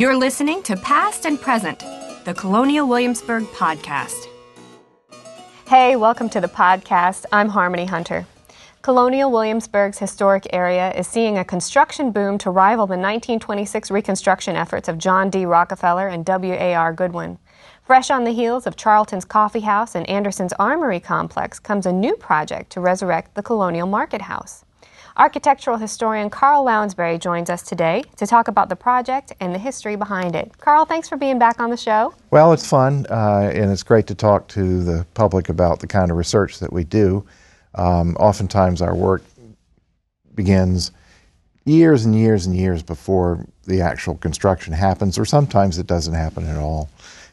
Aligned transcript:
You're 0.00 0.16
listening 0.16 0.62
to 0.62 0.76
Past 0.76 1.26
and 1.26 1.38
Present, 1.38 1.80
the 2.24 2.32
Colonial 2.32 2.88
Williamsburg 2.88 3.42
podcast. 3.48 4.28
Hey, 5.68 5.94
welcome 5.94 6.30
to 6.30 6.40
the 6.40 6.48
podcast. 6.48 7.26
I'm 7.32 7.50
Harmony 7.50 7.84
Hunter. 7.84 8.26
Colonial 8.80 9.30
Williamsburg's 9.30 9.98
historic 9.98 10.46
area 10.54 10.90
is 10.94 11.06
seeing 11.06 11.36
a 11.36 11.44
construction 11.44 12.12
boom 12.12 12.38
to 12.38 12.50
rival 12.50 12.86
the 12.86 12.92
1926 12.92 13.90
reconstruction 13.90 14.56
efforts 14.56 14.88
of 14.88 14.96
John 14.96 15.28
D. 15.28 15.44
Rockefeller 15.44 16.08
and 16.08 16.24
W.A.R. 16.24 16.94
Goodwin. 16.94 17.38
Fresh 17.84 18.10
on 18.10 18.24
the 18.24 18.32
heels 18.32 18.66
of 18.66 18.76
Charlton's 18.76 19.26
Coffee 19.26 19.60
House 19.60 19.94
and 19.94 20.08
Anderson's 20.08 20.54
Armory 20.54 21.00
Complex 21.00 21.58
comes 21.58 21.84
a 21.84 21.92
new 21.92 22.16
project 22.16 22.72
to 22.72 22.80
resurrect 22.80 23.34
the 23.34 23.42
Colonial 23.42 23.86
Market 23.86 24.22
House. 24.22 24.64
Architectural 25.20 25.76
historian 25.76 26.30
Carl 26.30 26.64
Lounsbury 26.64 27.18
joins 27.18 27.50
us 27.50 27.62
today 27.62 28.02
to 28.16 28.26
talk 28.26 28.48
about 28.48 28.70
the 28.70 28.74
project 28.74 29.34
and 29.38 29.54
the 29.54 29.58
history 29.58 29.94
behind 29.94 30.34
it. 30.34 30.56
Carl, 30.56 30.86
thanks 30.86 31.10
for 31.10 31.18
being 31.18 31.38
back 31.38 31.60
on 31.60 31.68
the 31.68 31.76
show. 31.76 32.14
Well, 32.30 32.54
it's 32.54 32.66
fun, 32.66 33.04
uh, 33.10 33.50
and 33.52 33.70
it's 33.70 33.82
great 33.82 34.06
to 34.06 34.14
talk 34.14 34.48
to 34.48 34.82
the 34.82 35.04
public 35.12 35.50
about 35.50 35.80
the 35.80 35.86
kind 35.86 36.10
of 36.10 36.16
research 36.16 36.58
that 36.60 36.72
we 36.72 36.84
do. 36.84 37.22
Um, 37.74 38.16
oftentimes, 38.16 38.80
our 38.80 38.94
work 38.94 39.22
begins 40.34 40.90
years 41.66 42.06
and 42.06 42.14
years 42.14 42.46
and 42.46 42.56
years 42.56 42.82
before 42.82 43.46
the 43.64 43.82
actual 43.82 44.14
construction 44.14 44.72
happens, 44.72 45.18
or 45.18 45.26
sometimes 45.26 45.76
it 45.76 45.86
doesn't 45.86 46.14
happen 46.14 46.46
at 46.46 46.56
all. 46.56 46.88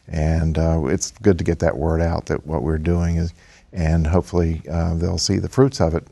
And 0.08 0.58
uh, 0.58 0.84
it's 0.88 1.12
good 1.22 1.38
to 1.38 1.44
get 1.44 1.58
that 1.60 1.78
word 1.78 2.02
out 2.02 2.26
that 2.26 2.46
what 2.46 2.62
we're 2.62 2.76
doing 2.76 3.16
is, 3.16 3.32
and 3.72 4.06
hopefully 4.06 4.60
uh, 4.70 4.94
they'll 4.96 5.16
see 5.16 5.38
the 5.38 5.48
fruits 5.48 5.80
of 5.80 5.94
it. 5.94 6.06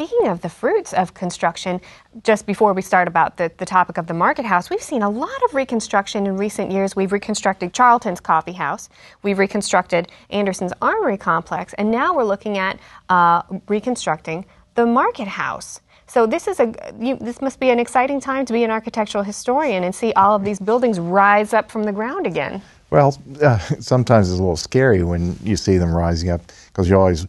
Speaking 0.00 0.28
of 0.28 0.42
the 0.42 0.48
fruits 0.48 0.92
of 0.92 1.12
construction, 1.14 1.80
just 2.22 2.46
before 2.46 2.72
we 2.72 2.82
start 2.82 3.08
about 3.08 3.36
the, 3.36 3.50
the 3.56 3.66
topic 3.66 3.98
of 3.98 4.06
the 4.06 4.14
market 4.14 4.44
house, 4.44 4.70
we've 4.70 4.80
seen 4.80 5.02
a 5.02 5.10
lot 5.10 5.42
of 5.44 5.56
reconstruction 5.56 6.24
in 6.24 6.36
recent 6.36 6.70
years. 6.70 6.94
We've 6.94 7.10
reconstructed 7.10 7.72
Charlton's 7.72 8.20
Coffee 8.20 8.52
House, 8.52 8.88
we've 9.24 9.40
reconstructed 9.40 10.12
Anderson's 10.30 10.72
Armory 10.80 11.16
Complex, 11.16 11.74
and 11.74 11.90
now 11.90 12.14
we're 12.14 12.22
looking 12.22 12.58
at 12.58 12.78
uh, 13.08 13.42
reconstructing 13.66 14.46
the 14.76 14.86
market 14.86 15.26
house. 15.26 15.80
So 16.06 16.28
this 16.28 16.46
is 16.46 16.60
a 16.60 16.72
you, 17.00 17.16
this 17.16 17.40
must 17.40 17.58
be 17.58 17.70
an 17.70 17.80
exciting 17.80 18.20
time 18.20 18.46
to 18.46 18.52
be 18.52 18.62
an 18.62 18.70
architectural 18.70 19.24
historian 19.24 19.82
and 19.82 19.92
see 19.92 20.12
all 20.12 20.36
of 20.36 20.44
these 20.44 20.60
buildings 20.60 21.00
rise 21.00 21.52
up 21.52 21.72
from 21.72 21.82
the 21.82 21.92
ground 21.92 22.24
again. 22.24 22.62
Well, 22.90 23.18
uh, 23.42 23.58
sometimes 23.80 24.30
it's 24.30 24.38
a 24.38 24.42
little 24.42 24.56
scary 24.56 25.02
when 25.02 25.36
you 25.42 25.56
see 25.56 25.76
them 25.76 25.92
rising 25.92 26.30
up 26.30 26.42
because 26.68 26.88
you 26.88 26.96
always 26.96 27.26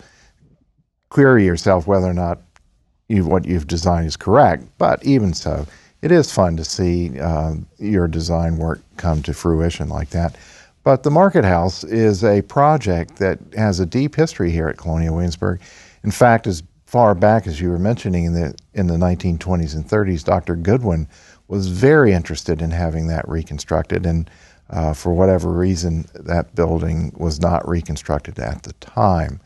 query 1.09 1.43
yourself 1.43 1.87
whether 1.87 2.05
or 2.05 2.13
not 2.13 2.39
you, 3.09 3.25
what 3.25 3.45
you've 3.45 3.67
designed 3.67 4.07
is 4.07 4.15
correct. 4.15 4.63
But 4.77 5.03
even 5.05 5.33
so, 5.33 5.65
it 6.01 6.11
is 6.11 6.31
fun 6.31 6.55
to 6.57 6.63
see 6.63 7.19
uh, 7.19 7.55
your 7.77 8.07
design 8.07 8.57
work 8.57 8.81
come 8.95 9.21
to 9.23 9.33
fruition 9.33 9.89
like 9.89 10.11
that. 10.11 10.37
But 10.83 11.03
the 11.03 11.11
Market 11.11 11.43
House 11.43 11.83
is 11.83 12.23
a 12.23 12.41
project 12.43 13.17
that 13.17 13.39
has 13.55 13.79
a 13.79 13.85
deep 13.85 14.15
history 14.15 14.51
here 14.51 14.69
at 14.69 14.77
Colonial 14.77 15.15
Williamsburg. 15.15 15.59
In 16.03 16.11
fact, 16.11 16.47
as 16.47 16.63
far 16.85 17.13
back 17.13 17.45
as 17.45 17.59
you 17.59 17.69
were 17.69 17.77
mentioning 17.77 18.25
in 18.25 18.33
the 18.33 18.55
in 18.73 18.87
the 18.87 18.95
1920s 18.95 19.75
and 19.75 19.85
30s, 19.85 20.23
Dr. 20.23 20.55
Goodwin 20.55 21.07
was 21.47 21.67
very 21.67 22.13
interested 22.13 22.61
in 22.61 22.71
having 22.71 23.07
that 23.07 23.27
reconstructed, 23.27 24.05
and 24.05 24.29
uh, 24.69 24.93
for 24.93 25.13
whatever 25.13 25.49
reason, 25.51 26.05
that 26.13 26.55
building 26.55 27.11
was 27.17 27.41
not 27.41 27.67
reconstructed 27.67 28.39
at 28.39 28.63
the 28.63 28.73
time. 28.73 29.41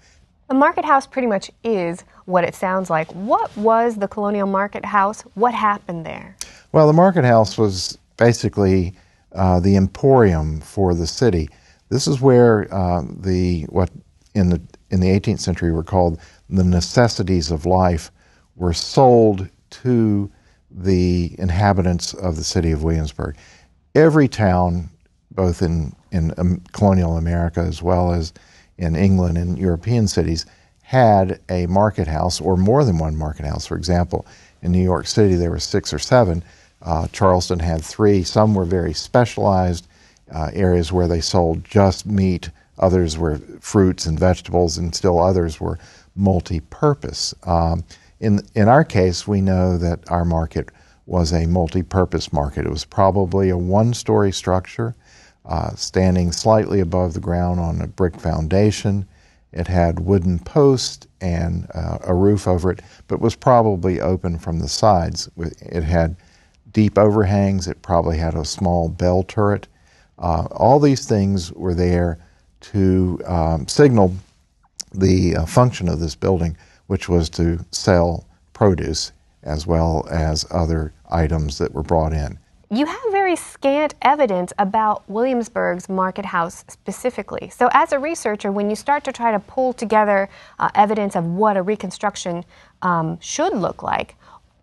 The 0.54 0.60
Market 0.60 0.86
House 0.86 1.08
pretty 1.08 1.28
much 1.28 1.50
is 1.64 2.04
what 2.26 2.44
it 2.44 2.54
sounds 2.54 2.88
like. 2.88 3.12
What 3.14 3.58
was 3.58 3.96
the 3.96 4.08
Colonial 4.08 4.46
Market 4.46 4.86
House? 4.86 5.22
What 5.34 5.56
happened 5.56 6.06
there? 6.06 6.38
Well, 6.72 6.86
the 6.86 6.94
Market 6.94 7.26
House 7.26 7.58
was 7.58 7.98
basically 8.18 8.96
uh, 9.32 9.60
the 9.62 9.76
emporium 9.76 10.62
for 10.62 10.94
the 10.94 11.08
city. 11.08 11.50
This 11.90 12.08
is 12.08 12.22
where 12.22 12.72
uh, 12.72 13.02
the 13.02 13.64
what 13.70 13.90
in 14.36 14.50
the 14.50 14.62
in 14.92 15.00
the 15.00 15.08
18th 15.08 15.40
century 15.40 15.72
were 15.72 15.84
called 15.84 16.20
the 16.52 16.64
necessities 16.64 17.50
of 17.50 17.66
life 17.66 18.12
were 18.56 18.74
sold 18.74 19.50
to 19.72 20.32
the 20.70 21.34
inhabitants 21.40 22.14
of 22.14 22.36
the 22.36 22.44
city 22.44 22.72
of 22.72 22.84
Williamsburg. 22.84 23.38
Every 23.96 24.28
town, 24.28 24.92
both 25.32 25.64
in 25.64 25.96
in 26.12 26.32
um, 26.38 26.62
colonial 26.74 27.18
America 27.18 27.62
as 27.62 27.82
well 27.82 28.14
as 28.14 28.34
in 28.78 28.96
England 28.96 29.38
and 29.38 29.58
European 29.58 30.08
cities, 30.08 30.46
had 30.82 31.40
a 31.50 31.66
market 31.68 32.08
house 32.08 32.42
or 32.42 32.58
more 32.58 32.84
than 32.84 32.98
one 32.98 33.16
market 33.16 33.46
house. 33.46 33.66
For 33.66 33.78
example, 33.78 34.26
in 34.62 34.72
New 34.72 34.84
York 34.84 35.08
City, 35.08 35.36
there 35.36 35.52
were 35.52 35.60
six 35.60 35.94
or 35.94 36.00
seven. 36.00 36.44
Uh, 36.82 37.08
Charleston 37.12 37.60
had 37.60 37.84
three. 37.84 38.24
Some 38.24 38.54
were 38.54 38.66
very 38.66 38.94
specialized 38.94 39.88
uh, 40.34 40.50
areas 40.54 40.92
where 40.92 41.08
they 41.08 41.22
sold 41.22 41.64
just 41.64 42.06
meat, 42.06 42.50
others 42.80 43.18
were 43.18 43.38
fruits 43.60 44.06
and 44.06 44.20
vegetables, 44.20 44.78
and 44.78 44.94
still 44.94 45.20
others 45.20 45.60
were 45.60 45.80
multi 46.16 46.60
purpose. 46.60 47.34
Um, 47.44 47.84
in, 48.20 48.42
in 48.56 48.68
our 48.68 48.84
case, 48.84 49.28
we 49.28 49.42
know 49.42 49.78
that 49.78 50.00
our 50.10 50.26
market 50.26 50.70
was 51.06 51.34
a 51.34 51.46
multi 51.46 51.84
purpose 51.84 52.32
market. 52.32 52.66
It 52.66 52.72
was 52.72 52.86
probably 52.86 53.50
a 53.50 53.58
one 53.58 53.94
story 53.94 54.32
structure. 54.32 54.96
Uh, 55.46 55.76
standing 55.76 56.32
slightly 56.32 56.80
above 56.80 57.14
the 57.14 57.20
ground 57.20 57.60
on 57.60 57.82
a 57.82 57.88
brick 57.88 58.18
foundation. 58.18 59.06
It 59.52 59.68
had 59.68 60.00
wooden 60.00 60.40
posts 60.40 61.06
and 61.20 61.68
uh, 61.74 61.98
a 62.06 62.16
roof 62.16 62.48
over 62.48 62.72
it, 62.72 62.82
but 63.10 63.20
was 63.20 63.36
probably 63.36 64.00
open 64.00 64.40
from 64.40 64.60
the 64.60 64.70
sides. 64.70 65.30
It 65.38 65.84
had 65.84 66.16
deep 66.72 66.98
overhangs. 66.98 67.68
It 67.68 67.82
probably 67.82 68.18
had 68.18 68.36
a 68.36 68.46
small 68.46 68.88
bell 68.88 69.24
turret. 69.24 69.68
Uh, 70.18 70.48
all 70.52 70.80
these 70.80 71.06
things 71.08 71.52
were 71.52 71.76
there 71.76 72.20
to 72.62 73.20
um, 73.26 73.68
signal 73.68 74.16
the 74.94 75.36
uh, 75.36 75.46
function 75.46 75.90
of 75.90 76.00
this 76.00 76.16
building, 76.16 76.56
which 76.88 77.10
was 77.10 77.30
to 77.32 77.60
sell 77.72 78.26
produce 78.54 79.12
as 79.44 79.68
well 79.68 80.08
as 80.10 80.46
other 80.52 80.94
items 81.10 81.58
that 81.58 81.74
were 81.74 81.84
brought 81.84 82.14
in. 82.14 82.40
You 82.70 82.86
have 82.86 83.13
very 83.34 83.48
scant 83.50 83.96
evidence 84.02 84.54
about 84.60 85.04
Williamsburg's 85.10 85.90
market 85.90 86.26
house 86.26 86.64
specifically. 86.68 87.50
So, 87.50 87.70
as 87.72 87.92
a 87.92 88.00
researcher, 88.00 88.52
when 88.52 88.70
you 88.70 88.76
start 88.76 89.04
to 89.06 89.12
try 89.12 89.32
to 89.32 89.40
pull 89.40 89.74
together 89.74 90.30
uh, 90.60 90.70
evidence 90.76 91.16
of 91.16 91.26
what 91.26 91.58
a 91.58 91.62
reconstruction 91.62 92.46
um, 92.82 93.20
should 93.20 93.54
look 93.54 93.82
like, 93.82 94.16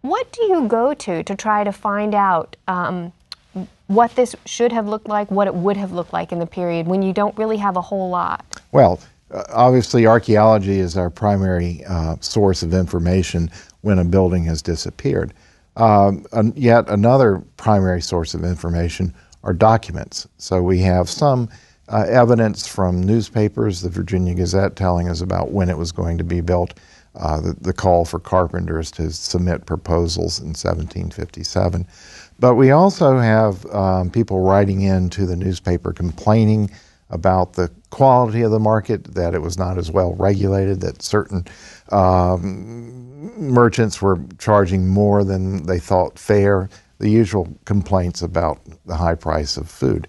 what 0.03 0.31
do 0.33 0.45
you 0.45 0.69
go 0.69 0.95
to 0.95 1.23
to 1.23 1.35
try 1.35 1.65
to 1.65 1.73
find 1.73 2.15
out 2.15 2.57
um, 2.69 3.13
what 3.89 4.15
this 4.15 4.37
should 4.47 4.73
have 4.73 4.87
looked 4.87 5.09
like, 5.09 5.31
what 5.31 5.47
it 5.49 5.55
would 5.55 5.77
have 5.77 5.93
looked 5.93 6.13
like 6.13 6.33
in 6.33 6.39
the 6.39 6.47
period 6.47 6.87
when 6.87 7.03
you 7.03 7.13
don't 7.13 7.37
really 7.37 7.57
have 7.57 7.77
a 7.77 7.83
whole 7.83 8.09
lot? 8.09 8.45
Well, 8.73 9.01
uh, 9.33 9.43
obviously, 9.53 10.07
archaeology 10.07 10.79
is 10.79 10.97
our 10.97 11.11
primary 11.11 11.85
uh, 11.89 12.17
source 12.21 12.63
of 12.63 12.73
information 12.73 13.51
when 13.83 13.99
a 13.99 14.05
building 14.05 14.45
has 14.45 14.63
disappeared. 14.63 15.33
Um, 15.81 16.27
yet 16.57 16.89
another 16.91 17.43
primary 17.57 18.03
source 18.03 18.35
of 18.35 18.45
information 18.45 19.15
are 19.43 19.55
documents. 19.55 20.29
So 20.37 20.63
we 20.63 20.79
have 20.81 21.09
some 21.09 21.49
uh, 21.89 22.07
evidence 22.09 22.67
from 22.67 23.03
newspapers, 23.03 23.81
the 23.81 23.89
Virginia 23.89 24.35
Gazette 24.35 24.77
telling 24.77 25.09
us 25.09 25.23
about 25.23 25.53
when 25.53 25.71
it 25.71 25.79
was 25.79 25.91
going 25.91 26.19
to 26.19 26.25
be 26.25 26.43
built, 26.43 26.75
uh, 27.17 27.41
the, 27.41 27.55
the, 27.61 27.73
call 27.73 28.05
for 28.05 28.21
carpenters 28.21 28.91
to 28.93 29.11
submit 29.11 29.67
proposals 29.67 30.39
in 30.39 30.49
1757. 30.49 31.87
But 32.39 32.55
we 32.55 32.71
also 32.71 33.19
have 33.19 33.67
um, 33.75 34.11
people 34.11 34.41
writing 34.41 34.83
in 34.83 35.11
to 35.11 35.27
the 35.27 35.35
newspaper 35.35 35.93
complaining 35.93 36.71
about 37.11 37.55
the 37.55 37.71
quality 37.91 38.43
of 38.43 38.51
the 38.51 38.61
market, 38.61 39.15
that 39.15 39.35
it 39.35 39.43
was 39.43 39.59
not 39.59 39.79
as 39.79 39.91
well 39.91 40.15
regulated, 40.15 40.81
that 40.81 41.03
certain 41.03 41.45
um, 41.91 43.33
merchants 43.37 44.01
were 44.01 44.19
charging 44.39 44.87
more 44.87 45.25
than 45.25 45.67
they 45.67 45.79
thought 45.79 46.19
fair, 46.19 46.69
the 46.99 47.11
usual 47.11 47.49
complaints 47.65 48.23
about 48.23 48.61
the 48.87 48.95
high 48.95 49.15
price 49.15 49.57
of 49.57 49.69
food. 49.69 50.07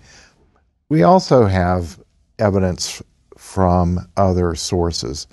We 0.89 1.03
also 1.03 1.45
have 1.45 1.99
evidence 2.37 3.01
from 3.37 4.07
other 4.17 4.55
sources. 4.55 5.27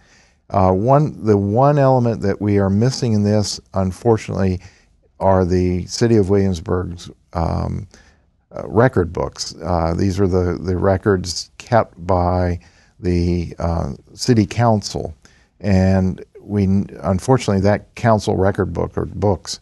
Uh, 0.51 0.73
one, 0.73 1.25
the 1.25 1.37
one 1.37 1.79
element 1.79 2.23
that 2.23 2.41
we 2.41 2.59
are 2.59 2.71
missing 2.71 3.13
in 3.13 3.23
this, 3.23 3.61
unfortunately, 3.75 4.61
are 5.21 5.45
the 5.45 5.85
City 5.87 6.17
of 6.17 6.31
Williamsburg's 6.31 7.11
um, 7.33 7.87
record 8.65 9.13
books. 9.13 9.55
Uh, 9.63 9.95
these 9.97 10.19
are 10.19 10.27
the, 10.27 10.59
the 10.61 10.77
records 10.77 11.51
kept 11.59 11.95
by 12.07 12.59
the 12.99 13.55
uh, 13.59 13.93
City 14.15 14.47
Council. 14.47 15.15
And 15.61 16.25
we 16.41 16.65
unfortunately 17.03 17.61
that 17.63 17.95
council 17.95 18.37
record 18.37 18.73
book 18.73 18.97
or 18.97 19.05
books 19.07 19.61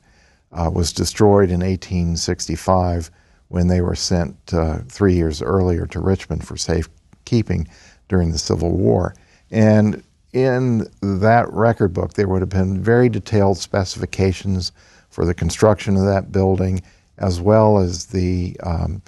uh, 0.52 0.70
was 0.72 0.92
destroyed 0.92 1.50
in 1.50 1.60
1865 1.60 3.10
when 3.48 3.68
they 3.68 3.80
were 3.80 3.94
sent 3.94 4.36
uh, 4.52 4.78
three 4.88 5.14
years 5.14 5.42
earlier 5.42 5.86
to 5.86 6.00
Richmond 6.00 6.46
for 6.46 6.56
safekeeping 6.56 7.68
during 8.08 8.30
the 8.30 8.38
Civil 8.38 8.72
War. 8.72 9.14
And 9.50 10.02
in 10.32 10.86
that 11.00 11.50
record 11.52 11.92
book, 11.92 12.14
there 12.14 12.28
would 12.28 12.42
have 12.42 12.48
been 12.48 12.82
very 12.82 13.08
detailed 13.08 13.58
specifications 13.58 14.72
for 15.08 15.24
the 15.24 15.34
construction 15.34 15.96
of 15.96 16.04
that 16.04 16.32
building, 16.32 16.82
as 17.18 17.40
well 17.40 17.78
as 17.78 18.06
the 18.06 18.56
um, 18.62 19.02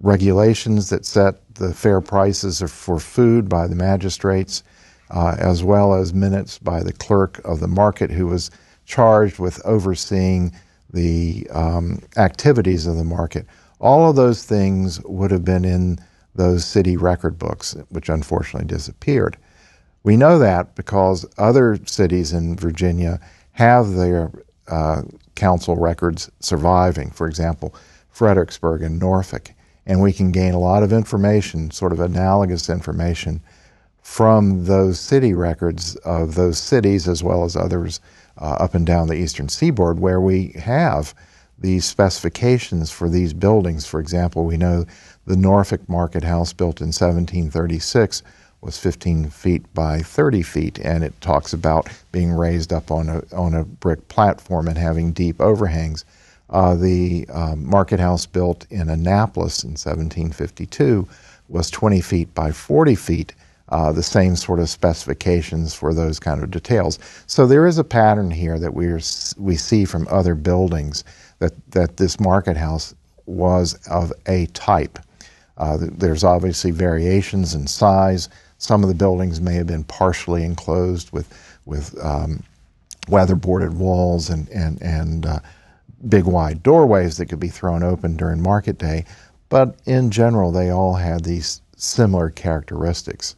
regulations 0.00 0.90
that 0.90 1.04
set 1.04 1.54
the 1.54 1.72
fair 1.72 2.00
prices 2.00 2.60
for 2.62 2.98
food 2.98 3.48
by 3.48 3.66
the 3.66 3.74
magistrates, 3.76 4.62
uh, 5.10 5.36
as 5.38 5.62
well 5.62 5.94
as 5.94 6.14
minutes 6.14 6.58
by 6.58 6.82
the 6.82 6.92
clerk 6.92 7.40
of 7.44 7.60
the 7.60 7.68
market 7.68 8.10
who 8.10 8.26
was 8.26 8.50
charged 8.84 9.38
with 9.38 9.64
overseeing 9.64 10.52
the 10.92 11.46
um, 11.52 12.00
activities 12.16 12.86
of 12.86 12.96
the 12.96 13.04
market. 13.04 13.46
All 13.80 14.08
of 14.08 14.16
those 14.16 14.44
things 14.44 15.00
would 15.04 15.30
have 15.30 15.44
been 15.44 15.64
in 15.64 15.98
those 16.34 16.64
city 16.64 16.96
record 16.96 17.38
books, 17.38 17.76
which 17.90 18.08
unfortunately 18.08 18.66
disappeared. 18.66 19.36
We 20.02 20.16
know 20.16 20.38
that 20.38 20.74
because 20.74 21.26
other 21.38 21.78
cities 21.86 22.32
in 22.32 22.56
Virginia 22.56 23.20
have 23.52 23.92
their 23.92 24.30
uh, 24.68 25.02
council 25.34 25.76
records 25.76 26.30
surviving. 26.40 27.10
For 27.10 27.26
example, 27.26 27.74
Fredericksburg 28.10 28.82
and 28.82 28.98
Norfolk. 28.98 29.52
And 29.86 30.00
we 30.00 30.12
can 30.12 30.30
gain 30.30 30.54
a 30.54 30.60
lot 30.60 30.82
of 30.82 30.92
information, 30.92 31.70
sort 31.70 31.92
of 31.92 32.00
analogous 32.00 32.70
information, 32.70 33.40
from 34.02 34.64
those 34.64 34.98
city 35.00 35.32
records 35.32 35.96
of 35.96 36.34
those 36.34 36.58
cities 36.58 37.08
as 37.08 37.22
well 37.22 37.44
as 37.44 37.56
others 37.56 38.00
uh, 38.38 38.56
up 38.58 38.74
and 38.74 38.86
down 38.86 39.08
the 39.08 39.14
eastern 39.14 39.48
seaboard 39.48 40.00
where 40.00 40.20
we 40.20 40.48
have 40.58 41.14
these 41.58 41.84
specifications 41.84 42.90
for 42.90 43.08
these 43.08 43.32
buildings. 43.32 43.86
For 43.86 44.00
example, 44.00 44.44
we 44.44 44.56
know 44.56 44.84
the 45.26 45.36
Norfolk 45.36 45.88
Market 45.88 46.24
House, 46.24 46.52
built 46.52 46.80
in 46.80 46.88
1736, 46.88 48.22
was 48.62 48.78
15 48.78 49.28
feet 49.28 49.62
by 49.74 49.98
30 50.00 50.42
feet, 50.42 50.78
and 50.78 51.02
it 51.02 51.20
talks 51.20 51.52
about 51.52 51.88
being 52.12 52.32
raised 52.32 52.72
up 52.72 52.90
on 52.90 53.08
a, 53.08 53.22
on 53.34 53.54
a 53.54 53.64
brick 53.64 54.08
platform 54.08 54.68
and 54.68 54.78
having 54.78 55.12
deep 55.12 55.40
overhangs. 55.40 56.04
Uh, 56.48 56.74
the 56.74 57.26
um, 57.32 57.68
market 57.68 57.98
house 57.98 58.24
built 58.24 58.66
in 58.70 58.88
Annapolis 58.88 59.64
in 59.64 59.70
1752 59.70 61.06
was 61.48 61.70
20 61.70 62.00
feet 62.00 62.32
by 62.34 62.52
40 62.52 62.94
feet, 62.94 63.34
uh, 63.70 63.90
the 63.90 64.02
same 64.02 64.36
sort 64.36 64.60
of 64.60 64.70
specifications 64.70 65.74
for 65.74 65.92
those 65.92 66.20
kind 66.20 66.42
of 66.42 66.50
details. 66.50 66.98
So 67.26 67.46
there 67.46 67.66
is 67.66 67.78
a 67.78 67.84
pattern 67.84 68.30
here 68.30 68.58
that 68.58 68.74
we 68.74 68.92
we 69.38 69.56
see 69.56 69.84
from 69.84 70.06
other 70.08 70.34
buildings 70.34 71.04
that, 71.40 71.52
that 71.72 71.96
this 71.96 72.20
market 72.20 72.56
house 72.56 72.94
was 73.26 73.74
of 73.88 74.12
a 74.26 74.46
type. 74.46 74.98
Uh, 75.56 75.78
there's 75.80 76.24
obviously 76.24 76.70
variations 76.70 77.54
in 77.54 77.66
size. 77.66 78.28
Some 78.62 78.84
of 78.84 78.88
the 78.88 78.94
buildings 78.94 79.40
may 79.40 79.54
have 79.54 79.66
been 79.66 79.82
partially 79.82 80.44
enclosed 80.44 81.10
with, 81.10 81.58
with 81.64 81.98
um, 82.00 82.44
weatherboarded 83.08 83.72
walls 83.72 84.30
and, 84.30 84.48
and, 84.50 84.80
and 84.80 85.26
uh, 85.26 85.40
big 86.08 86.26
wide 86.26 86.62
doorways 86.62 87.16
that 87.16 87.26
could 87.26 87.40
be 87.40 87.48
thrown 87.48 87.82
open 87.82 88.16
during 88.16 88.40
market 88.40 88.78
day. 88.78 89.04
But 89.48 89.80
in 89.84 90.12
general, 90.12 90.52
they 90.52 90.70
all 90.70 90.94
had 90.94 91.24
these 91.24 91.60
similar 91.76 92.30
characteristics. 92.30 93.34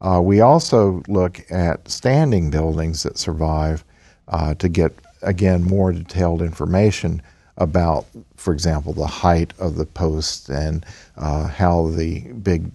Uh, 0.00 0.20
we 0.22 0.40
also 0.40 1.02
look 1.08 1.40
at 1.50 1.88
standing 1.88 2.48
buildings 2.48 3.02
that 3.02 3.18
survive 3.18 3.84
uh, 4.28 4.54
to 4.54 4.68
get, 4.68 4.92
again, 5.22 5.64
more 5.64 5.90
detailed 5.92 6.42
information 6.42 7.20
about, 7.56 8.06
for 8.36 8.54
example, 8.54 8.92
the 8.92 9.04
height 9.04 9.52
of 9.58 9.74
the 9.74 9.84
posts 9.84 10.48
and 10.48 10.86
uh, 11.16 11.48
how 11.48 11.88
the 11.88 12.20
big 12.34 12.70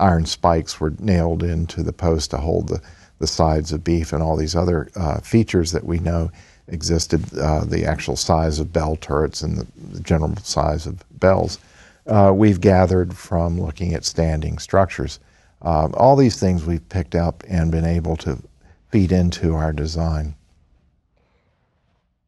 iron 0.00 0.26
spikes 0.26 0.80
were 0.80 0.94
nailed 0.98 1.42
into 1.42 1.82
the 1.82 1.92
post 1.92 2.30
to 2.30 2.38
hold 2.38 2.68
the, 2.68 2.80
the 3.18 3.26
sides 3.26 3.72
of 3.72 3.84
beef 3.84 4.12
and 4.12 4.22
all 4.22 4.36
these 4.36 4.56
other 4.56 4.88
uh, 4.96 5.20
features 5.20 5.72
that 5.72 5.84
we 5.84 5.98
know 5.98 6.30
existed, 6.68 7.22
uh, 7.38 7.64
the 7.64 7.84
actual 7.84 8.16
size 8.16 8.58
of 8.58 8.72
bell 8.72 8.96
turrets 8.96 9.42
and 9.42 9.58
the, 9.58 9.66
the 9.92 10.00
general 10.00 10.34
size 10.36 10.86
of 10.86 11.04
bells. 11.20 11.58
Uh, 12.06 12.32
we've 12.34 12.60
gathered 12.60 13.14
from 13.16 13.60
looking 13.60 13.94
at 13.94 14.04
standing 14.04 14.58
structures. 14.58 15.20
Uh, 15.62 15.88
all 15.94 16.16
these 16.16 16.40
things 16.40 16.64
we've 16.64 16.88
picked 16.88 17.14
up 17.14 17.44
and 17.48 17.70
been 17.70 17.84
able 17.84 18.16
to 18.16 18.38
feed 18.90 19.12
into 19.12 19.54
our 19.54 19.72
design. 19.72 20.34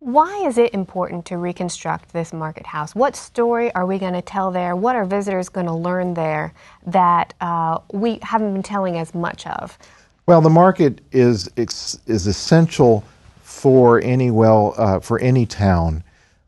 Why 0.04 0.42
is 0.48 0.58
it 0.58 0.74
important 0.74 1.26
to 1.26 1.38
reconstruct 1.38 2.12
this 2.12 2.32
market 2.32 2.66
house? 2.66 2.92
What 2.92 3.14
story 3.14 3.72
are 3.72 3.86
we 3.86 4.00
going 4.00 4.14
to 4.14 4.22
tell 4.22 4.50
there? 4.50 4.74
What 4.74 4.96
are 4.96 5.04
visitors 5.04 5.48
going 5.48 5.66
to 5.66 5.72
learn 5.72 6.14
there 6.14 6.54
that 6.88 7.34
uh, 7.40 7.78
we 7.92 8.18
haven't 8.20 8.52
been 8.52 8.64
telling 8.64 8.98
as 8.98 9.14
much 9.14 9.46
of? 9.46 9.78
Well, 10.26 10.40
the 10.40 10.50
market 10.50 11.02
is 11.12 11.48
is 11.56 12.26
essential 12.26 13.04
for 13.42 14.00
any 14.02 14.32
well 14.32 14.74
uh, 14.76 14.98
for 14.98 15.20
any 15.20 15.46
town 15.46 16.02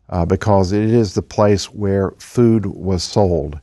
uh, 0.08 0.26
because 0.26 0.72
it 0.72 0.90
is 0.90 1.14
the 1.14 1.22
place 1.22 1.66
where 1.66 2.10
food 2.18 2.66
was 2.66 3.04
sold. 3.04 3.60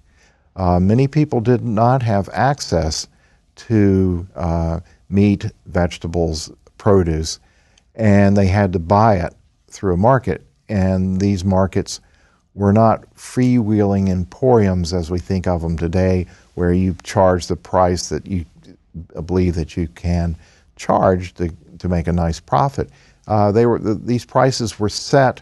Uh, 0.56 0.80
many 0.80 1.06
people 1.06 1.42
did 1.42 1.66
not 1.66 2.02
have 2.02 2.30
access 2.32 3.10
to 3.58 4.26
uh, 4.36 4.80
meat, 5.10 5.48
vegetables, 5.66 6.50
produce, 6.78 7.42
and 7.96 8.38
they 8.38 8.48
had 8.48 8.72
to 8.72 8.80
buy 8.80 9.18
it 9.18 9.36
through 9.72 9.94
a 9.94 9.98
market. 9.98 10.46
And 10.70 11.20
these 11.20 11.44
markets 11.44 12.00
were 12.54 12.74
not 12.74 13.04
freewheeling 13.16 14.10
emporiums 14.10 14.94
as 14.94 15.10
we 15.10 15.20
think 15.20 15.48
of 15.48 15.62
them 15.62 15.78
today, 15.78 16.28
where 16.56 16.74
you 16.74 16.96
charge 17.04 17.48
the 17.48 17.56
price 17.56 18.10
that 18.10 18.28
you 18.28 18.46
believe 19.26 19.56
that 19.56 19.78
you 19.78 19.88
can 19.88 20.36
charge 20.76 21.34
to, 21.36 21.50
to 21.80 21.88
make 21.88 22.08
a 22.08 22.14
nice 22.14 22.40
profit. 22.40 22.90
Uh, 23.28 23.52
they 23.52 23.66
were 23.66 23.80
these 23.80 24.26
prices 24.26 24.80
were 24.80 24.90
set 24.90 25.42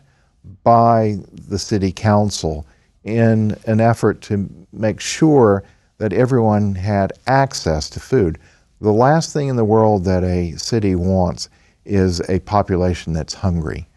by 0.64 1.18
the 1.48 1.58
city 1.58 1.92
council 1.92 2.66
in 3.04 3.56
an 3.66 3.80
effort 3.80 4.22
to 4.22 4.50
make 4.72 5.00
sure 5.00 5.64
that 5.98 6.14
everyone 6.14 6.76
had 6.76 7.14
access 7.28 7.90
to 7.90 8.00
food. 8.00 8.38
The 8.82 8.94
last 8.94 9.34
thing 9.34 9.48
in 9.48 9.56
the 9.56 9.66
world 9.66 10.06
that 10.06 10.24
a 10.24 10.52
city 10.54 10.96
wants 10.96 11.50
is 11.86 12.22
a 12.30 12.40
population 12.40 13.14
that's 13.14 13.34
hungry. 13.34 13.88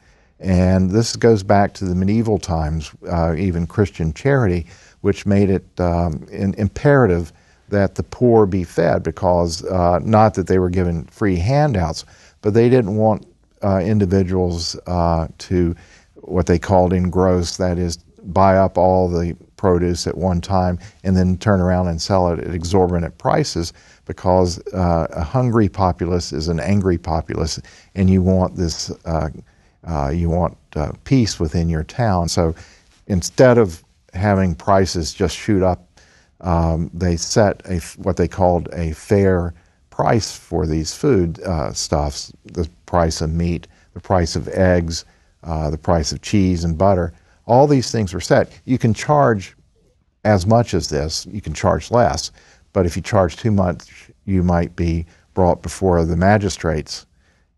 And 0.42 0.90
this 0.90 1.14
goes 1.14 1.44
back 1.44 1.72
to 1.74 1.84
the 1.84 1.94
medieval 1.94 2.38
times, 2.38 2.90
uh, 3.08 3.34
even 3.36 3.66
Christian 3.66 4.12
charity, 4.12 4.66
which 5.00 5.24
made 5.24 5.50
it 5.50 5.64
um, 5.80 6.26
imperative 6.30 7.32
that 7.68 7.94
the 7.94 8.02
poor 8.02 8.44
be 8.44 8.64
fed 8.64 9.02
because 9.02 9.64
uh, 9.64 10.00
not 10.00 10.34
that 10.34 10.48
they 10.48 10.58
were 10.58 10.68
given 10.68 11.04
free 11.06 11.36
handouts, 11.36 12.04
but 12.42 12.54
they 12.54 12.68
didn't 12.68 12.96
want 12.96 13.26
uh, 13.62 13.78
individuals 13.78 14.76
uh, 14.86 15.28
to 15.38 15.74
what 16.16 16.46
they 16.46 16.58
called 16.58 16.92
engross, 16.92 17.56
that 17.56 17.78
is, 17.78 17.96
buy 18.24 18.56
up 18.56 18.76
all 18.76 19.08
the 19.08 19.36
produce 19.56 20.08
at 20.08 20.16
one 20.16 20.40
time 20.40 20.78
and 21.04 21.16
then 21.16 21.36
turn 21.38 21.60
around 21.60 21.86
and 21.86 22.02
sell 22.02 22.28
it 22.28 22.40
at 22.40 22.52
exorbitant 22.52 23.16
prices 23.18 23.72
because 24.06 24.60
uh, 24.74 25.06
a 25.10 25.22
hungry 25.22 25.68
populace 25.68 26.32
is 26.32 26.48
an 26.48 26.58
angry 26.58 26.98
populace 26.98 27.60
and 27.94 28.10
you 28.10 28.20
want 28.20 28.56
this 28.56 28.90
uh, 29.86 30.08
you 30.08 30.30
want 30.30 30.56
uh, 30.76 30.92
peace 31.04 31.40
within 31.40 31.68
your 31.68 31.84
town 31.84 32.28
so 32.28 32.54
instead 33.06 33.58
of 33.58 33.82
having 34.14 34.54
prices 34.54 35.12
just 35.12 35.36
shoot 35.36 35.62
up 35.62 35.88
um, 36.40 36.90
they 36.92 37.16
set 37.16 37.62
a 37.66 37.78
what 37.98 38.16
they 38.16 38.28
called 38.28 38.68
a 38.72 38.92
fair 38.92 39.54
price 39.90 40.36
for 40.36 40.66
these 40.66 40.94
food 40.94 41.40
uh, 41.42 41.72
stuffs 41.72 42.32
the 42.44 42.68
price 42.86 43.20
of 43.20 43.30
meat 43.32 43.66
the 43.94 44.00
price 44.00 44.36
of 44.36 44.48
eggs 44.48 45.04
uh, 45.44 45.70
the 45.70 45.78
price 45.78 46.12
of 46.12 46.22
cheese 46.22 46.64
and 46.64 46.78
butter. 46.78 47.12
All 47.46 47.66
these 47.66 47.90
things 47.90 48.14
were 48.14 48.20
set. 48.20 48.50
You 48.64 48.78
can 48.78 48.94
charge 48.94 49.56
as 50.24 50.46
much 50.46 50.72
as 50.72 50.88
this, 50.88 51.26
you 51.26 51.40
can 51.40 51.52
charge 51.52 51.90
less, 51.90 52.30
but 52.72 52.86
if 52.86 52.94
you 52.94 53.02
charge 53.02 53.36
too 53.36 53.50
much, 53.50 54.10
you 54.24 54.44
might 54.44 54.76
be 54.76 55.04
brought 55.34 55.62
before 55.62 56.04
the 56.04 56.16
magistrates 56.16 57.06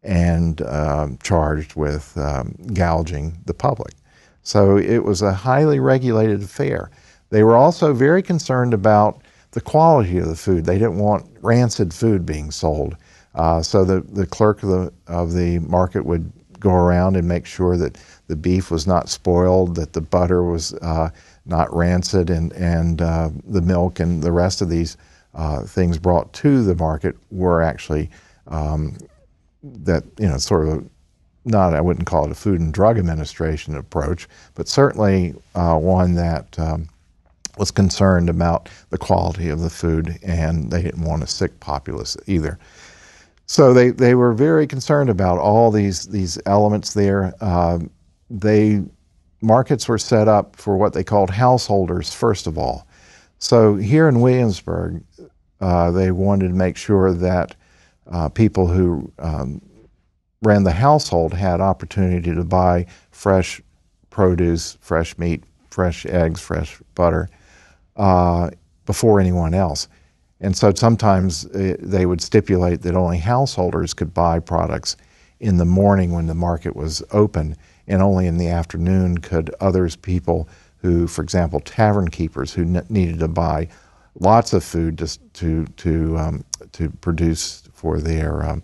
and 0.04 0.62
um, 0.62 1.18
charged 1.22 1.74
with 1.74 2.16
um, 2.16 2.54
gouging 2.74 3.36
the 3.46 3.54
public. 3.54 3.94
So 4.42 4.76
it 4.76 4.98
was 4.98 5.22
a 5.22 5.32
highly 5.32 5.80
regulated 5.80 6.42
affair. 6.42 6.90
They 7.30 7.42
were 7.42 7.56
also 7.56 7.94
very 7.94 8.22
concerned 8.22 8.74
about 8.74 9.22
the 9.52 9.60
quality 9.60 10.18
of 10.18 10.28
the 10.28 10.36
food. 10.36 10.66
They 10.66 10.78
didn't 10.78 10.98
want 10.98 11.26
rancid 11.40 11.94
food 11.94 12.26
being 12.26 12.50
sold. 12.50 12.96
Uh, 13.34 13.62
so 13.62 13.84
the, 13.84 14.02
the 14.12 14.26
clerk 14.26 14.62
of 14.62 14.68
the, 14.68 14.92
of 15.06 15.32
the 15.32 15.58
market 15.60 16.04
would 16.04 16.30
go 16.60 16.72
around 16.72 17.16
and 17.16 17.26
make 17.26 17.46
sure 17.46 17.76
that 17.76 17.98
the 18.26 18.36
beef 18.36 18.70
was 18.70 18.86
not 18.86 19.08
spoiled, 19.08 19.74
that 19.76 19.92
the 19.92 20.00
butter 20.00 20.42
was 20.44 20.74
uh, 20.74 21.10
not 21.46 21.74
rancid, 21.74 22.30
and, 22.30 22.52
and 22.52 23.02
uh, 23.02 23.30
the 23.46 23.60
milk 23.60 24.00
and 24.00 24.22
the 24.22 24.32
rest 24.32 24.62
of 24.62 24.68
these 24.68 24.96
uh, 25.34 25.62
things 25.62 25.98
brought 25.98 26.32
to 26.32 26.62
the 26.62 26.74
market 26.76 27.16
were 27.30 27.62
actually 27.62 28.08
um, 28.46 28.96
that, 29.64 30.04
you 30.18 30.28
know, 30.28 30.36
sort 30.38 30.68
of 30.68 30.88
not, 31.44 31.74
I 31.74 31.80
wouldn't 31.80 32.06
call 32.06 32.24
it 32.24 32.30
a 32.30 32.34
Food 32.34 32.60
and 32.60 32.72
Drug 32.72 32.98
Administration 32.98 33.76
approach, 33.76 34.28
but 34.54 34.68
certainly 34.68 35.34
uh, 35.54 35.76
one 35.76 36.14
that 36.14 36.58
um, 36.58 36.88
was 37.58 37.70
concerned 37.70 38.28
about 38.28 38.68
the 38.90 38.98
quality 38.98 39.48
of 39.48 39.60
the 39.60 39.70
food 39.70 40.18
and 40.22 40.70
they 40.70 40.82
didn't 40.82 41.04
want 41.04 41.22
a 41.22 41.26
sick 41.26 41.58
populace 41.60 42.16
either. 42.26 42.58
So 43.46 43.74
they, 43.74 43.90
they 43.90 44.14
were 44.14 44.32
very 44.32 44.66
concerned 44.66 45.10
about 45.10 45.38
all 45.38 45.70
these 45.70 46.06
these 46.06 46.38
elements 46.46 46.94
there. 46.94 47.34
Uh, 47.40 47.80
they 48.30 48.82
markets 49.42 49.86
were 49.86 49.98
set 49.98 50.28
up 50.28 50.56
for 50.56 50.78
what 50.78 50.94
they 50.94 51.04
called 51.04 51.30
householders 51.30 52.12
first 52.12 52.46
of 52.46 52.56
all. 52.56 52.86
So 53.38 53.76
here 53.76 54.08
in 54.08 54.22
Williamsburg, 54.22 55.02
uh, 55.60 55.90
they 55.90 56.10
wanted 56.10 56.48
to 56.48 56.54
make 56.54 56.78
sure 56.78 57.12
that 57.12 57.54
uh, 58.10 58.28
people 58.28 58.66
who 58.66 59.10
um, 59.18 59.60
ran 60.42 60.64
the 60.64 60.72
household 60.72 61.32
had 61.32 61.60
opportunity 61.60 62.34
to 62.34 62.44
buy 62.44 62.86
fresh 63.10 63.60
produce, 64.10 64.76
fresh 64.80 65.18
meat, 65.18 65.42
fresh 65.70 66.06
eggs, 66.06 66.40
fresh 66.40 66.80
butter 66.94 67.28
uh, 67.96 68.50
before 68.86 69.20
anyone 69.20 69.54
else. 69.54 69.88
And 70.40 70.56
so 70.56 70.72
sometimes 70.74 71.46
uh, 71.46 71.76
they 71.80 72.06
would 72.06 72.20
stipulate 72.20 72.82
that 72.82 72.94
only 72.94 73.18
householders 73.18 73.94
could 73.94 74.12
buy 74.12 74.40
products 74.40 74.96
in 75.40 75.56
the 75.56 75.64
morning 75.64 76.12
when 76.12 76.26
the 76.26 76.34
market 76.34 76.76
was 76.76 77.02
open, 77.10 77.56
and 77.86 78.02
only 78.02 78.26
in 78.26 78.38
the 78.38 78.48
afternoon 78.48 79.18
could 79.18 79.54
others, 79.60 79.96
people 79.96 80.48
who, 80.78 81.06
for 81.06 81.22
example, 81.22 81.60
tavern 81.60 82.08
keepers 82.08 82.52
who 82.52 82.64
ne- 82.64 82.82
needed 82.88 83.18
to 83.18 83.28
buy 83.28 83.68
lots 84.20 84.52
of 84.52 84.62
food 84.62 84.98
to 84.98 85.18
to 85.32 85.66
to, 85.76 86.18
um, 86.18 86.44
to 86.72 86.90
produce 87.00 87.62
for 87.84 88.00
their 88.00 88.42
um, 88.42 88.62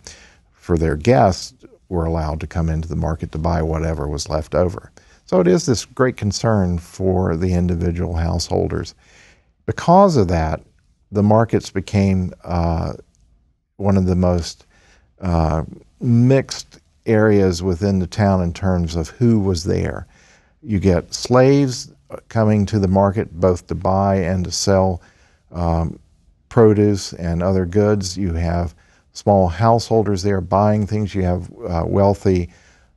for 0.52 0.78
their 0.78 0.96
guests, 0.96 1.52
were 1.90 2.06
allowed 2.06 2.40
to 2.40 2.46
come 2.46 2.70
into 2.70 2.88
the 2.88 2.96
market 2.96 3.32
to 3.32 3.38
buy 3.38 3.60
whatever 3.60 4.08
was 4.08 4.30
left 4.30 4.54
over. 4.54 4.90
So 5.26 5.40
it 5.40 5.46
is 5.46 5.66
this 5.66 5.84
great 5.84 6.16
concern 6.16 6.78
for 6.78 7.36
the 7.36 7.52
individual 7.52 8.14
householders. 8.14 8.94
Because 9.66 10.16
of 10.16 10.28
that, 10.28 10.62
the 11.12 11.22
markets 11.22 11.68
became 11.68 12.32
uh, 12.44 12.94
one 13.76 13.98
of 13.98 14.06
the 14.06 14.16
most 14.16 14.64
uh, 15.20 15.64
mixed 16.00 16.78
areas 17.04 17.62
within 17.62 17.98
the 17.98 18.06
town 18.06 18.42
in 18.42 18.54
terms 18.54 18.96
of 18.96 19.10
who 19.10 19.38
was 19.38 19.64
there. 19.64 20.06
You 20.62 20.80
get 20.80 21.12
slaves 21.12 21.92
coming 22.28 22.64
to 22.66 22.78
the 22.78 22.88
market 22.88 23.38
both 23.38 23.66
to 23.66 23.74
buy 23.74 24.14
and 24.16 24.46
to 24.46 24.50
sell 24.50 25.02
um, 25.52 25.98
produce 26.48 27.12
and 27.12 27.42
other 27.42 27.66
goods. 27.66 28.16
You 28.16 28.32
have 28.32 28.74
small 29.20 29.48
householders 29.48 30.22
there 30.22 30.40
buying 30.40 30.86
things. 30.86 31.14
You 31.14 31.22
have 31.24 31.50
uh, 31.68 31.84
wealthy 31.86 32.48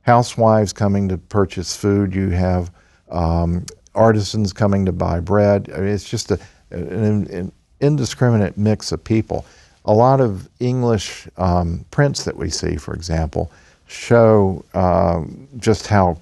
housewives 0.02 0.72
coming 0.72 1.06
to 1.10 1.18
purchase 1.18 1.76
food. 1.76 2.14
You 2.14 2.30
have 2.30 2.70
um, 3.10 3.66
artisans 3.94 4.52
coming 4.52 4.86
to 4.86 4.92
buy 4.92 5.20
bread. 5.20 5.70
I 5.74 5.80
mean, 5.80 5.88
it's 5.88 6.08
just 6.08 6.30
a, 6.30 6.38
an, 6.70 7.26
an, 7.30 7.52
indiscriminate 7.80 8.56
mix 8.56 8.90
of 8.90 9.04
people. 9.04 9.44
A 9.84 9.92
lot 9.92 10.22
of 10.22 10.48
English 10.60 11.28
um, 11.36 11.84
prints 11.90 12.24
that 12.24 12.36
we 12.36 12.48
see, 12.48 12.76
for 12.76 12.94
example, 12.94 13.52
show 13.86 14.64
um, 14.72 15.46
just 15.58 15.86
how 15.86 16.18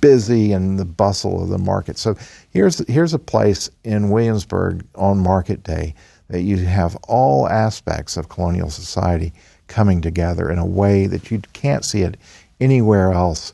busy 0.00 0.52
and 0.52 0.78
the 0.78 0.84
bustle 0.84 1.42
of 1.42 1.48
the 1.48 1.58
market. 1.58 1.96
So 1.96 2.14
here's 2.50 2.86
here's 2.88 3.14
a 3.14 3.18
place 3.18 3.70
in 3.84 4.10
Williamsburg 4.10 4.84
on 4.96 5.18
Market 5.18 5.62
Day 5.62 5.94
that 6.28 6.42
you 6.42 6.58
have 6.58 6.96
all 7.08 7.48
aspects 7.48 8.16
of 8.16 8.28
colonial 8.28 8.70
society 8.70 9.32
coming 9.68 10.00
together 10.00 10.50
in 10.50 10.58
a 10.58 10.66
way 10.66 11.06
that 11.06 11.30
you 11.30 11.40
can't 11.52 11.84
see 11.84 12.02
it 12.02 12.16
anywhere 12.60 13.12
else 13.12 13.52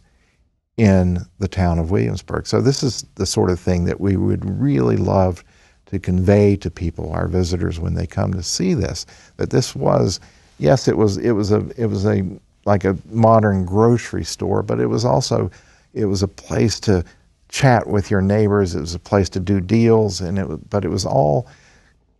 in 0.77 1.19
the 1.39 1.49
town 1.49 1.79
of 1.79 1.91
Williamsburg. 1.91 2.47
So 2.47 2.61
this 2.61 2.83
is 2.83 3.05
the 3.17 3.27
sort 3.27 3.51
of 3.51 3.61
thing 3.61 3.85
that 3.85 4.01
we 4.01 4.17
would 4.17 4.45
really 4.59 4.97
love 4.97 5.45
to 5.87 5.99
convey 5.99 6.57
to 6.57 6.71
people, 6.71 7.13
our 7.13 7.29
visitors, 7.29 7.79
when 7.79 7.95
they 7.95 8.07
come 8.07 8.33
to 8.33 8.43
see 8.43 8.73
this. 8.73 9.05
That 9.37 9.51
this 9.51 9.75
was, 9.77 10.21
yes, 10.59 10.89
it 10.89 10.97
was 10.97 11.19
it 11.19 11.33
was 11.33 11.53
a 11.53 11.69
it 11.77 11.87
was 11.87 12.07
a 12.07 12.25
like 12.65 12.85
a 12.85 12.97
modern 13.11 13.67
grocery 13.67 14.25
store, 14.25 14.63
but 14.63 14.81
it 14.81 14.87
was 14.87 15.05
also 15.05 15.51
it 15.93 16.07
was 16.07 16.23
a 16.23 16.29
place 16.29 16.81
to 16.81 17.05
chat 17.51 17.87
with 17.87 18.11
your 18.11 18.23
neighbors. 18.23 18.75
It 18.75 18.81
was 18.81 18.95
a 18.95 18.99
place 18.99 19.29
to 19.31 19.41
do 19.41 19.61
deals, 19.61 20.23
and 20.23 20.39
it 20.39 20.71
but 20.71 20.85
it 20.85 20.89
was 20.89 21.05
all 21.05 21.47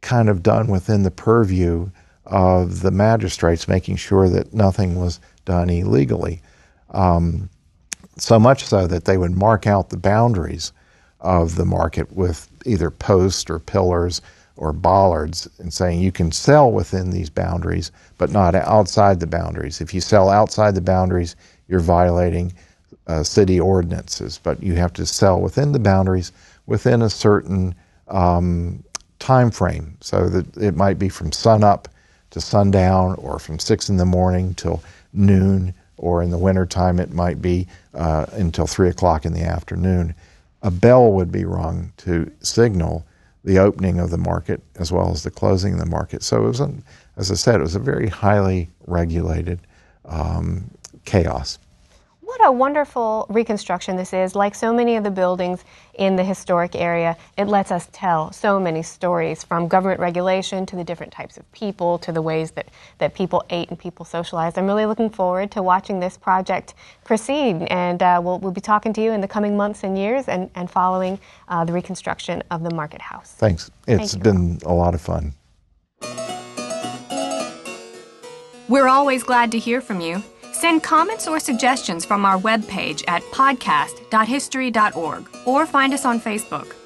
kind 0.03 0.29
of 0.29 0.43
done 0.43 0.67
within 0.69 1.03
the 1.03 1.11
purview 1.11 1.91
of 2.27 2.81
the 2.81 2.91
magistrates, 2.91 3.67
making 3.69 3.97
sure 3.97 4.29
that 4.29 4.53
nothing 4.53 4.97
was 4.97 5.21
done 5.45 5.71
illegally. 5.71 6.43
Um, 6.91 7.49
so 8.19 8.39
much 8.39 8.65
so 8.65 8.87
that 8.87 9.07
they 9.07 9.17
would 9.17 9.37
mark 9.37 9.67
out 9.67 9.91
the 9.91 9.97
boundaries 9.97 10.73
of 11.21 11.57
the 11.57 11.65
market 11.65 12.13
with 12.13 12.49
either 12.67 12.91
posts 12.91 13.49
or 13.49 13.59
pillars 13.59 14.21
or 14.57 14.73
bollards 14.73 15.49
and 15.59 15.73
saying 15.73 16.01
you 16.01 16.13
can 16.13 16.31
sell 16.31 16.71
within 16.71 17.11
these 17.11 17.31
boundaries, 17.31 17.91
but 18.19 18.31
not 18.31 18.55
outside 18.55 19.19
the 19.19 19.27
boundaries. 19.27 19.81
If 19.81 19.95
you 19.95 20.01
sell 20.01 20.29
outside 20.29 20.75
the 20.75 20.81
boundaries, 20.81 21.37
you're 21.69 21.81
violating 21.81 22.53
uh, 23.07 23.23
city 23.23 23.59
ordinances, 23.59 24.39
but 24.43 24.63
you 24.63 24.75
have 24.75 24.93
to 24.95 25.07
sell 25.07 25.41
within 25.41 25.73
the 25.73 25.79
boundaries 25.79 26.33
within 26.67 27.03
a 27.03 27.11
certain 27.11 27.75
um, 28.09 28.85
time 29.23 29.51
frame. 29.51 29.97
So 30.01 30.29
that 30.29 30.57
it 30.57 30.77
might 30.77 30.99
be 30.99 31.09
from 31.09 31.33
sunup 31.33 31.89
to 32.31 32.41
sundown, 32.41 33.15
or 33.17 33.39
from 33.39 33.59
six 33.59 33.89
in 33.89 33.97
the 33.97 34.05
morning 34.05 34.55
till 34.55 34.83
noon, 35.13 35.75
or 35.97 36.23
in 36.23 36.31
the 36.31 36.39
wintertime 36.39 36.99
it 36.99 37.13
might 37.13 37.41
be 37.41 37.67
uh, 37.95 38.27
until 38.33 38.67
three 38.67 38.89
o'clock 38.89 39.25
in 39.25 39.33
the 39.33 39.43
afternoon 39.43 40.15
a 40.63 40.71
bell 40.71 41.13
would 41.13 41.33
be 41.33 41.45
rung 41.45 41.93
to 41.99 42.31
signal 42.41 43.05
the 43.45 43.59
opening 43.59 43.99
of 43.99 44.11
the 44.11 44.19
market 44.19 44.63
as 44.77 44.93
well 44.93 45.11
as 45.11 45.25
the 45.25 45.31
closing 45.31 45.75
of 45.75 45.81
the 45.81 45.87
market. 45.87 46.23
So 46.23 46.45
it 46.45 46.49
was, 46.49 46.61
a, 46.61 46.73
as 47.17 47.31
I 47.31 47.35
said, 47.35 47.57
it 47.57 47.63
was 47.63 47.75
a 47.75 47.81
very 47.81 48.09
highly 48.09 48.71
regulated 48.87 49.59
um, 50.05 50.71
chaos. 51.05 51.59
What 52.33 52.49
a 52.49 52.53
wonderful 52.53 53.27
reconstruction 53.29 53.97
this 53.97 54.15
is. 54.15 54.35
Like 54.35 54.55
so 54.55 54.73
many 54.73 54.97
of 54.97 55.05
the 55.05 55.11
buildings 55.11 55.67
in 55.93 56.17
the 56.17 56.25
historic 56.25 56.75
area, 56.75 57.15
it 57.37 57.47
lets 57.47 57.71
us 57.71 57.91
tell 57.93 58.33
so 58.33 58.59
many 58.59 58.83
stories 58.83 59.45
from 59.45 59.69
government 59.69 60.01
regulation 60.01 60.65
to 60.65 60.75
the 60.75 60.83
different 60.83 61.13
types 61.13 61.37
of 61.37 61.53
people 61.53 61.99
to 61.99 62.11
the 62.11 62.23
ways 62.23 62.53
that, 62.53 62.69
that 62.97 63.13
people 63.13 63.45
ate 63.51 63.69
and 63.69 63.79
people 63.79 64.07
socialized. 64.07 64.57
I'm 64.57 64.65
really 64.65 64.87
looking 64.87 65.11
forward 65.11 65.51
to 65.51 65.63
watching 65.63 66.01
this 66.01 66.17
project 66.17 66.73
proceed, 67.05 67.65
and 67.65 68.03
uh, 68.03 68.19
we'll, 68.25 68.39
we'll 68.39 68.51
be 68.51 68.63
talking 68.63 68.95
to 68.95 69.03
you 69.03 69.13
in 69.13 69.21
the 69.21 69.29
coming 69.29 69.55
months 69.55 69.85
and 69.85 69.99
years 69.99 70.27
and, 70.27 70.51
and 70.55 70.71
following 70.71 71.19
uh, 71.49 71.67
the 71.67 71.73
reconstruction 71.75 72.43
of 72.51 72.63
the 72.63 72.75
market 72.75 73.03
house. 73.03 73.33
Thanks. 73.33 73.71
It's 73.87 74.13
Thank 74.13 74.25
been 74.25 74.59
a 74.65 74.73
lot 74.73 74.95
of 74.95 75.03
fun. 75.03 75.35
We're 78.71 78.89
always 78.89 79.23
glad 79.23 79.53
to 79.53 79.59
hear 79.59 79.83
from 79.83 80.01
you. 80.01 80.23
Send 80.63 80.83
comments 80.85 81.27
or 81.27 81.41
suggestions 81.41 82.05
from 82.05 82.25
our 82.25 82.39
webpage 82.39 83.03
at 83.09 83.25
podcast.history.org 83.33 85.29
or 85.45 85.67
find 85.67 85.93
us 85.93 86.05
on 86.05 86.21
Facebook. 86.21 86.77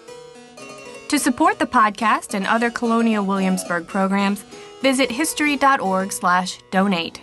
To 1.09 1.19
support 1.19 1.59
the 1.59 1.67
podcast 1.67 2.33
and 2.33 2.47
other 2.47 2.71
Colonial 2.71 3.23
Williamsburg 3.23 3.87
programs, 3.87 4.45
visit 4.81 5.11
history.org/donate. 5.11 7.21